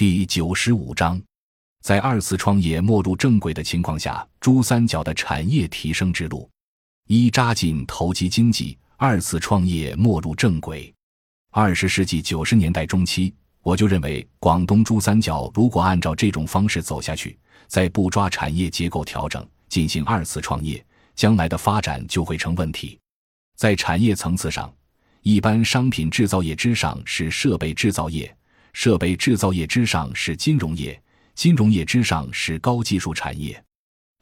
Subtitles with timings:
[0.00, 1.20] 第九十五章，
[1.82, 6.48] 在二次创业没入正轨的情况下，珠三角的产业提升之路。
[7.06, 10.90] 一扎进投机经济，二次创业没入正轨。
[11.50, 20.82] 二十世纪九十年代中期，我就认为，广东珠三角如果按照这种方式走下去，再不抓产业结构调整，进行二次创业，
[21.14, 22.98] 将来的发展就会成问题。
[23.54, 24.72] 在产业层次上，
[25.20, 28.34] 一般商品制造业之上是设备制造业。
[28.72, 31.00] 设备制造业之上是金融业，
[31.34, 33.62] 金融业之上是高技术产业。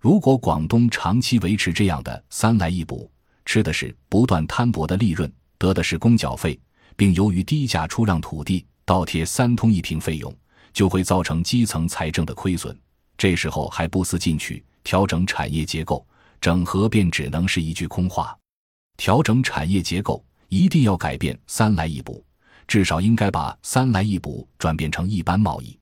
[0.00, 3.10] 如果广东长期维持这样的三来一补，
[3.44, 6.58] 吃的是不断摊薄的利润，得的是公缴费，
[6.96, 10.34] 并由于低价出让土地，倒贴三通一平费用，
[10.72, 12.78] 就会造成基层财政的亏损。
[13.16, 16.06] 这时候还不思进取，调整产业结构，
[16.40, 18.36] 整合便只能是一句空话。
[18.96, 22.24] 调整产业结构，一定要改变三来一补。
[22.68, 25.76] 至少应该把三来一补转变成一般贸易。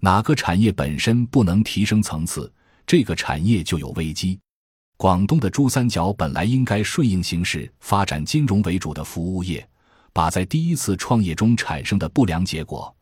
[0.00, 2.52] 哪个产业本身不能提升层次，
[2.84, 4.40] 这个产业就有危机。
[4.96, 9.64] 广东的珠三角本来应该顺应形势发展金融为主的服务业，
[10.12, 12.94] 把在第一次创业中产生的不良结果，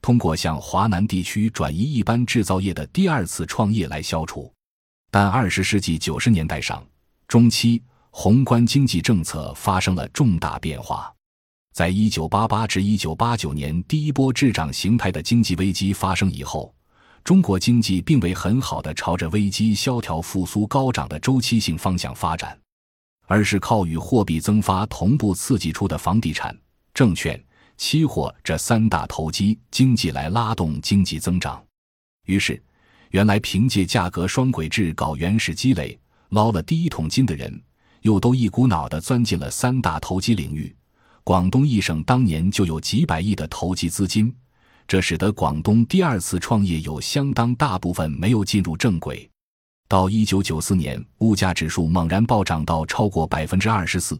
[0.00, 4.52] 通过向华南地区转移一般制造业的第二次创业来消除。
[5.10, 6.86] 但二十世纪九十年代上
[7.26, 11.12] 中期，宏观经济政策发生了重大变化。
[11.76, 16.74] 在一九八八至一九八九年第一波滞涨形态的经济危机发生以后，
[17.22, 22.58] 中国经济并未很好的朝着危机萧条复苏高涨的周期性方向发展，
[23.26, 26.58] 而是靠与货币增发同步刺激出的房地产、
[26.94, 27.38] 证券、
[27.76, 31.62] 期货这三大投机经济来拉动经济增长。
[32.24, 32.58] 于是，
[33.10, 37.62] 原来凭借价格双轨制搞原始积累捞了第一桶金的人，
[38.00, 40.74] 又都一股脑的钻进了三大投机领域。
[41.26, 44.32] 广东一省当年就有几百亿的投机资金，
[44.86, 49.28] 这使得广东第二次创业有相当大部分没有进入正轨。
[49.88, 54.16] 到一九九四年，物价指数猛然暴涨到超过百分之二十四，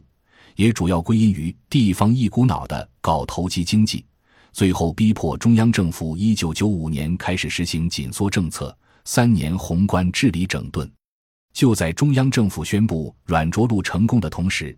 [0.57, 4.03] 也主要归因于地方一股脑的搞投机经济，
[4.51, 10.91] 最后逼迫中央政府一九九五年开始实行紧缩政策，三年宏观治理整顿。
[11.53, 14.77] 就在中央政府宣布软着陆成功的同时。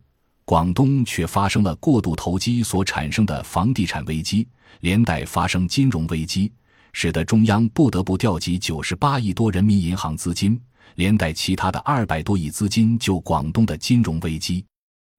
[0.49, 4.47] 广东却发生了过度投机所产生的房地产危机，
[4.79, 6.51] 连带发生金融危机，
[6.91, 10.59] 使得中央不得不调集九十八亿多人民银行资金，
[10.95, 14.65] 连带其他的二百多亿资金救广东的金融危机。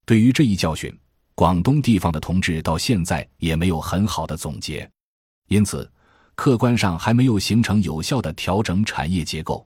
[0.05, 0.93] 对于这一教训，
[1.33, 4.85] 广东地方的同志到现在也没有很好的总结，
[5.47, 5.89] 因此，
[6.35, 9.65] 客观上还没有形成有效的调整产业结构、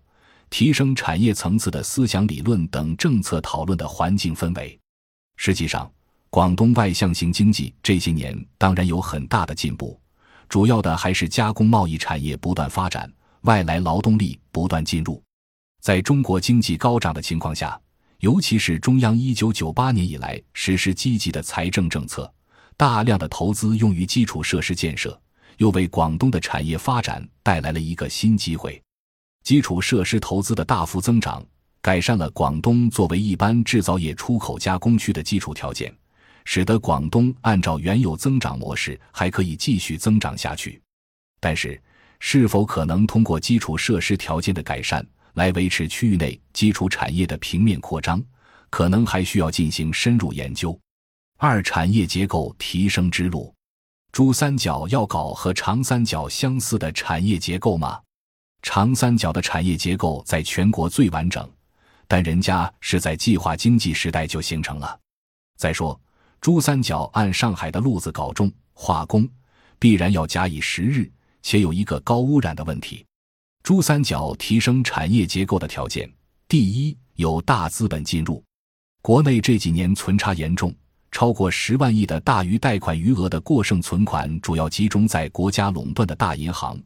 [0.52, 4.80] 提升产业层次的思想理论等政策讨论的环境氛围。
[5.36, 5.92] 实际上，
[6.30, 10.00] 广东外向型经济这些年当然有很大的进步，
[10.50, 15.22] 主要的还是加工贸易产业不断发展，外来劳动力不断进入。
[15.82, 17.80] 在中国经济高涨的情况下，
[18.20, 22.34] 尤其是中央一九九八年以来实施积极的财政政策，
[22.76, 25.20] 大量的投资用于基础设施建设，
[25.58, 28.82] 又为广东的产业发展带来了一个新机会。
[29.44, 31.46] 基础设施投资的大幅增长。
[31.86, 35.96] 改善了广东作为一般制造业出口加工区的基础条件，
[36.44, 40.82] 使得广东按照原有增长模式还可以继续增长下去。
[41.40, 41.80] 但是，
[42.20, 48.20] 是否可能通过基础设施条件的改善来维持区域内基础产业的平面扩张，
[48.72, 50.76] 可能还需要进行深入研究。
[51.38, 53.54] 二、产业结构提升之路，
[54.12, 58.00] 珠三角要搞和长三角相似的产业结构吗？
[58.64, 61.48] 长三角的产业结构在全国最完整。
[62.08, 65.00] 但人家是在计划经济时代就形成了。
[65.58, 66.00] 再说，
[66.42, 69.28] 珠三角按上海的路子搞重化工，
[69.80, 71.10] 必然要假以时日，
[71.42, 73.06] 且有一个高污染的问题。
[73.64, 76.12] 珠三角提升产业结构的条件，
[76.48, 78.44] 第一有大资本进入。
[79.02, 80.76] 国内这几年存差严重，
[81.12, 86.78] 超过十万亿的大于贷款余额的过剩存款，主要集中在国家垄断的大银行，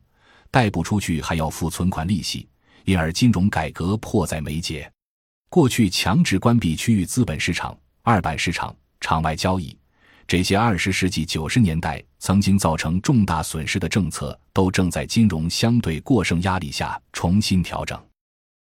[0.51, 2.47] 贷不出去还要付存款利息，
[2.85, 4.89] 因而金融改革迫在眉睫。
[5.49, 9.75] 过去强制关闭区域资本市场、二板市场、场外交易，
[10.27, 17.99] 这些二十世纪九十年代曾经造成重大损失的政策，都正在金融相对过剩压力下重新调整。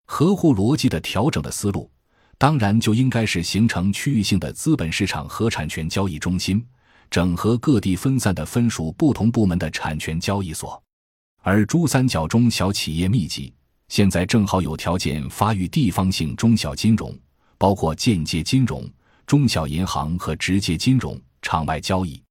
[0.06, 1.90] 合乎逻辑的调整的思路，
[2.38, 6.66] 当然就应该是形成区域性的资本市场和产权交易中心，
[7.10, 10.82] 整合各地分散的分属不同部门的产权交易所，
[11.42, 13.52] 而珠三角中小企业密集。
[13.88, 17.14] 现在正好有条件发育地方性中小金融，
[17.56, 18.88] 包括间接金融、
[19.26, 22.22] 中小银行和直接金融、场外交易。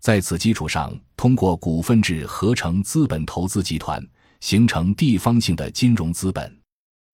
[0.00, 4.02] 在此基础上，通过股份制合成资本投资集团，
[4.40, 6.58] 形成地方性的金融资本，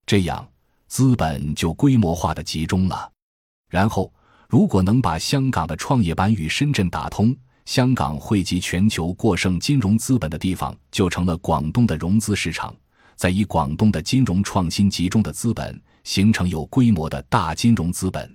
[0.07, 0.49] 这样
[0.87, 3.11] 资本就规模化的集中了。
[3.69, 4.13] 然后，
[4.49, 12.75] 如果能把香港的创业板与深圳打通，香港汇集全球过剩金融资本的地方，就成了广东的融资市场。
[13.21, 18.35] 再以广东的金融创新集中的资本，形成有规模的大金融资本。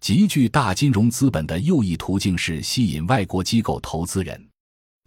[0.00, 4.40] 集聚大金融资本的又一途径是吸引外国机构投资人。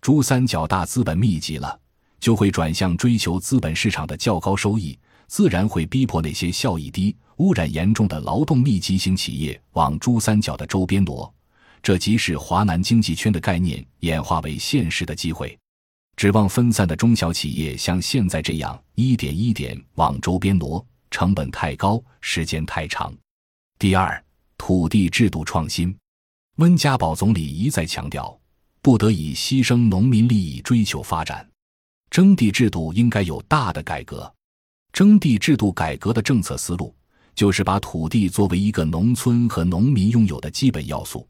[0.01, 1.79] 珠三角大资本密集了，
[2.19, 7.15] 就会转向追求资本市场的较高收益，自然会逼迫那些效益低。
[7.38, 11.33] 污染严重的劳动密集型企业往珠三角的周边挪，
[11.81, 15.57] 这即是华南经济圈的概念演化为现实的机会。
[16.15, 23.13] 指望分散的中小企业像现在这样一点一点往周边挪，成本太高，时间太长。
[23.77, 24.23] 第二，
[24.57, 25.95] 土地制度创新。
[26.57, 28.39] 温家宝总理一再强调，
[28.81, 31.47] 不得以牺牲农民利益追求发展，
[32.09, 34.33] 征地制度应该有大的改革。
[34.94, 36.95] 征地制度改革的政策思路。
[37.35, 41.27] 就是把土地作为一个农村和农民拥有的基本要素，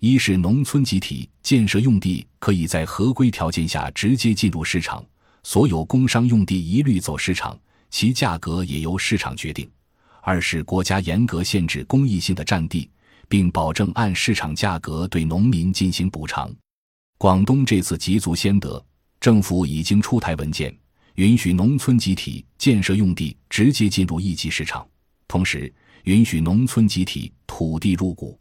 [0.00, 5.04] 一是农村集体建设用地可以在合规条件下直接进入市场，
[5.42, 7.58] 所有工商用地一律走市场，
[7.90, 9.66] 其价格也由市场决定；
[10.22, 12.88] 二是国家严格限制公益性的占地，
[13.28, 16.48] 并保证按市场价格对农民进行补偿。
[17.18, 18.80] 广东这次急足先得，
[19.18, 20.72] 政府已经出台文件，
[21.16, 24.86] 允许农村集体建设用地直接进入一级市场。
[25.26, 25.74] 同时，
[26.04, 28.38] 允许农村集体土地入股。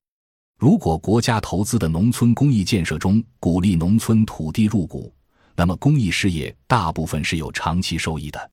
[0.57, 5.13] 如果国家投资的农村公益建设中鼓励农村土地入股，
[5.55, 8.51] 那么公益事业大部分是有长期收益的。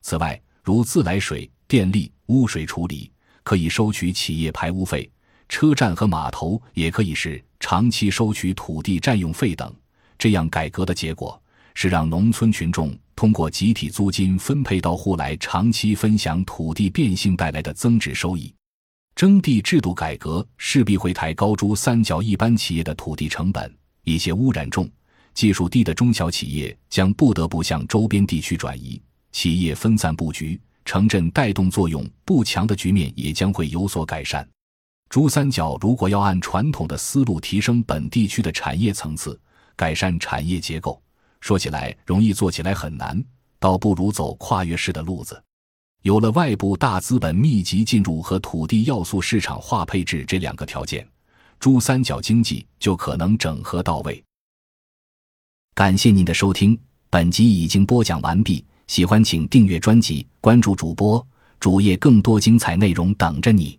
[0.00, 3.12] 此外，如自来水、电力、污水处理
[3.42, 5.10] 可以收取企业排污费，
[5.46, 9.70] 车站和码头也可以是长期收取土地占用费等。
[10.18, 11.38] 这样改革的结果
[11.74, 12.96] 是让农村群众。
[13.14, 18.52] 通过集体租金分配到户来，长期分享土地变性带来的增值收益。
[19.14, 23.72] 征地制度改革势必会抬高珠三角一般企业的土地成本，
[24.04, 24.90] 一些污染重、
[25.34, 29.00] 技术低的中小企业将不得不向周边地区转移，
[29.30, 34.48] 企业分散布局、城镇带动作用不强的局面也将会有所改善。
[35.08, 39.38] 珠三角如果要按传统的思路提升本地区的产业层次，
[39.76, 41.00] 改善产业结构。
[41.40, 43.22] 说起来容易，做起来很难，
[43.58, 45.40] 倒不如走跨越式的路子。
[46.02, 51.06] 有了外部大资本密集进入和土地要素市场化配置这两个条件，
[51.60, 54.22] 珠三角经济就可能整合到位。
[55.74, 56.76] 感谢您的收听，
[57.08, 58.64] 本集已经播讲完毕。
[58.88, 61.24] 喜欢请订阅专辑，关注主播
[61.60, 63.78] 主页，更多精彩内容等着你。